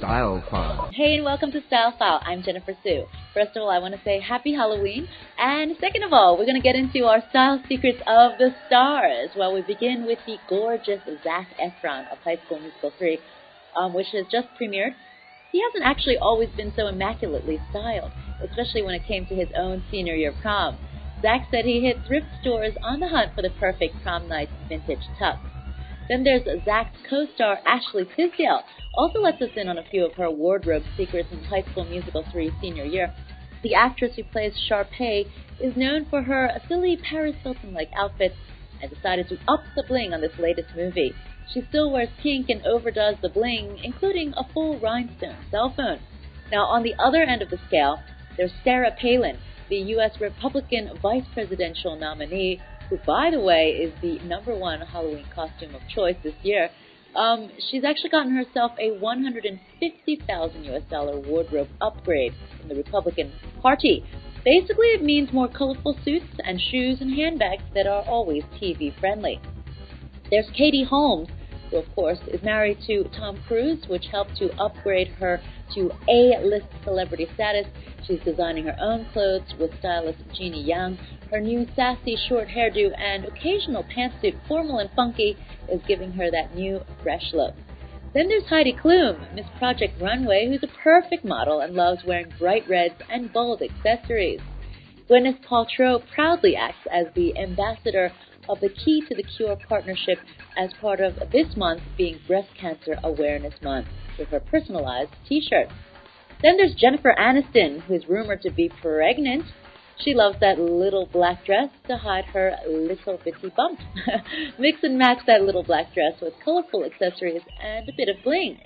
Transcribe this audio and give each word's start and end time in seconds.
StyleFyle. 0.00 0.94
Hey, 0.94 1.16
and 1.16 1.24
welcome 1.24 1.50
to 1.50 1.60
StyleFyle. 1.62 2.20
I'm 2.24 2.44
Jennifer 2.44 2.76
Sue. 2.84 3.06
First 3.34 3.56
of 3.56 3.62
all, 3.64 3.70
I 3.70 3.80
want 3.80 3.96
to 3.96 4.00
say 4.04 4.20
happy 4.20 4.54
Halloween. 4.54 5.08
And 5.40 5.76
second 5.80 6.04
of 6.04 6.12
all, 6.12 6.38
we're 6.38 6.46
going 6.46 6.54
to 6.54 6.62
get 6.62 6.76
into 6.76 7.06
our 7.06 7.20
style 7.30 7.60
secrets 7.68 7.98
of 8.06 8.38
the 8.38 8.54
stars. 8.68 9.30
Well, 9.36 9.52
we 9.52 9.62
begin 9.62 10.06
with 10.06 10.20
the 10.24 10.36
gorgeous 10.48 11.00
Zac 11.24 11.48
Efron 11.60 12.08
of 12.12 12.18
High 12.18 12.38
School 12.46 12.60
Musical 12.60 12.92
3, 12.96 13.18
um, 13.74 13.92
which 13.92 14.06
has 14.12 14.26
just 14.30 14.46
premiered. 14.56 14.94
He 15.52 15.62
hasn't 15.62 15.84
actually 15.84 16.16
always 16.18 16.50
been 16.50 16.72
so 16.76 16.86
immaculately 16.86 17.60
styled, 17.70 18.12
especially 18.42 18.82
when 18.82 18.94
it 18.94 19.06
came 19.06 19.26
to 19.26 19.34
his 19.34 19.48
own 19.56 19.82
senior 19.90 20.14
year 20.14 20.32
prom. 20.32 20.78
Zac 21.22 21.48
said 21.50 21.64
he 21.64 21.80
hit 21.80 22.04
thrift 22.06 22.28
stores 22.40 22.74
on 22.82 23.00
the 23.00 23.08
hunt 23.08 23.34
for 23.34 23.42
the 23.42 23.50
perfect 23.50 24.02
prom 24.02 24.28
night 24.28 24.48
vintage 24.68 25.08
tux. 25.20 25.38
Then 26.08 26.24
there's 26.24 26.42
Zac's 26.64 26.96
co-star 27.08 27.60
Ashley 27.66 28.04
Tisdale, 28.16 28.62
also 28.94 29.20
lets 29.20 29.40
us 29.42 29.50
in 29.56 29.68
on 29.68 29.78
a 29.78 29.84
few 29.84 30.04
of 30.04 30.14
her 30.14 30.30
wardrobe 30.30 30.82
secrets 30.96 31.28
in 31.30 31.44
High 31.44 31.62
School 31.70 31.84
Musical 31.84 32.24
3 32.30 32.52
senior 32.60 32.84
year. 32.84 33.12
The 33.62 33.74
actress 33.74 34.16
who 34.16 34.24
plays 34.24 34.54
Sharpay 34.68 35.26
is 35.60 35.76
known 35.76 36.06
for 36.06 36.22
her 36.22 36.50
silly 36.68 36.96
Paris 36.96 37.36
Hilton-like 37.42 37.90
outfits 37.94 38.34
and 38.80 38.90
decided 38.90 39.28
to 39.28 39.38
up 39.46 39.62
the 39.76 39.84
bling 39.86 40.14
on 40.14 40.20
this 40.20 40.38
latest 40.38 40.68
movie. 40.74 41.14
She 41.52 41.62
still 41.68 41.90
wears 41.90 42.10
pink 42.22 42.48
and 42.48 42.64
overdoes 42.64 43.16
the 43.20 43.28
bling, 43.28 43.80
including 43.82 44.32
a 44.36 44.44
full 44.52 44.78
rhinestone 44.78 45.36
cell 45.50 45.70
phone. 45.76 45.98
Now, 46.52 46.66
on 46.66 46.82
the 46.82 46.94
other 46.98 47.22
end 47.22 47.42
of 47.42 47.50
the 47.50 47.58
scale, 47.66 48.00
there's 48.36 48.52
Sarah 48.62 48.94
Palin, 48.96 49.38
the 49.68 49.78
U.S. 49.94 50.20
Republican 50.20 50.90
vice 51.02 51.24
presidential 51.32 51.96
nominee 51.96 52.60
who, 52.88 52.98
by 52.98 53.30
the 53.30 53.40
way, 53.40 53.70
is 53.70 53.92
the 54.00 54.18
number 54.20 54.54
one 54.54 54.80
Halloween 54.80 55.26
costume 55.34 55.74
of 55.74 55.80
choice 55.88 56.16
this 56.22 56.34
year. 56.42 56.70
Um, 57.14 57.50
she's 57.70 57.84
actually 57.84 58.10
gotten 58.10 58.36
herself 58.36 58.72
a 58.78 58.92
150,000 58.98 60.64
US 60.64 60.82
dollar 60.90 61.18
wardrobe 61.18 61.68
upgrade 61.80 62.34
from 62.58 62.68
the 62.68 62.76
Republican 62.76 63.32
Party. 63.60 64.04
Basically, 64.44 64.88
it 64.88 65.02
means 65.02 65.32
more 65.32 65.48
colorful 65.48 65.96
suits 66.04 66.40
and 66.44 66.60
shoes 66.60 67.00
and 67.00 67.12
handbags 67.12 67.64
that 67.74 67.86
are 67.86 68.02
always 68.02 68.44
TV 68.60 68.96
friendly. 68.98 69.40
There's 70.30 70.48
Katie 70.56 70.84
Holmes, 70.84 71.28
who, 71.70 71.78
of 71.78 71.94
course, 71.94 72.18
is 72.26 72.42
married 72.42 72.78
to 72.86 73.04
Tom 73.16 73.40
Cruise, 73.46 73.86
which 73.88 74.06
helped 74.10 74.36
to 74.36 74.52
upgrade 74.60 75.08
her 75.08 75.40
to 75.74 75.90
A-list 76.08 76.66
celebrity 76.84 77.28
status. 77.34 77.66
She's 78.06 78.20
designing 78.20 78.64
her 78.64 78.76
own 78.80 79.06
clothes 79.12 79.54
with 79.58 79.78
stylist 79.78 80.18
Jeannie 80.34 80.62
Yang. 80.62 80.98
Her 81.30 81.40
new 81.40 81.66
sassy 81.76 82.16
short 82.28 82.48
hairdo 82.48 82.92
and 82.98 83.24
occasional 83.24 83.84
pantsuit, 83.84 84.36
formal 84.48 84.78
and 84.78 84.90
funky, 84.96 85.36
is 85.70 85.80
giving 85.86 86.12
her 86.12 86.30
that 86.30 86.54
new, 86.54 86.80
fresh 87.02 87.32
look. 87.32 87.54
Then 88.12 88.28
there's 88.28 88.46
Heidi 88.46 88.72
Klum, 88.72 89.32
Miss 89.34 89.46
Project 89.58 90.00
Runway, 90.02 90.48
who's 90.48 90.64
a 90.64 90.82
perfect 90.82 91.24
model 91.24 91.60
and 91.60 91.74
loves 91.74 92.02
wearing 92.04 92.32
bright 92.40 92.68
reds 92.68 92.96
and 93.08 93.32
bold 93.32 93.62
accessories. 93.62 94.40
Gwyneth 95.10 95.44
Paltrow 95.44 96.00
proudly 96.14 96.54
acts 96.54 96.86
as 96.88 97.06
the 97.16 97.36
ambassador 97.36 98.12
of 98.48 98.60
the 98.60 98.68
Key 98.68 99.02
to 99.08 99.14
the 99.16 99.24
Cure 99.24 99.56
partnership 99.68 100.18
as 100.56 100.70
part 100.80 101.00
of 101.00 101.16
this 101.32 101.56
month 101.56 101.82
being 101.98 102.20
Breast 102.28 102.50
Cancer 102.56 102.96
Awareness 103.02 103.54
Month 103.60 103.88
with 104.16 104.28
her 104.28 104.38
personalized 104.38 105.10
t-shirt. 105.28 105.66
Then 106.42 106.56
there's 106.56 106.76
Jennifer 106.76 107.12
Aniston, 107.18 107.80
who 107.82 107.94
is 107.94 108.08
rumored 108.08 108.42
to 108.42 108.50
be 108.50 108.68
pregnant. 108.68 109.46
She 109.98 110.14
loves 110.14 110.38
that 110.38 110.60
little 110.60 111.06
black 111.06 111.44
dress 111.44 111.70
to 111.88 111.96
hide 111.96 112.26
her 112.26 112.54
little 112.68 113.18
bitty 113.24 113.52
bump. 113.56 113.80
Mix 114.60 114.84
and 114.84 114.96
match 114.96 115.26
that 115.26 115.42
little 115.42 115.64
black 115.64 115.92
dress 115.92 116.20
with 116.22 116.34
colorful 116.44 116.84
accessories 116.84 117.42
and 117.60 117.88
a 117.88 117.92
bit 117.96 118.08
of 118.08 118.22
bling. 118.22 118.58